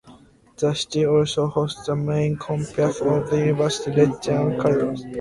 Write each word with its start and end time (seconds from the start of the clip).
The 0.57 0.73
city 0.73 1.05
also 1.05 1.45
hosts 1.45 1.85
the 1.85 1.95
main 1.95 2.35
campus 2.35 3.01
of 3.01 3.29
the 3.29 3.35
Universidad 3.37 4.25
Rey 4.27 4.35
Juan 4.35 4.59
Carlos. 4.59 5.03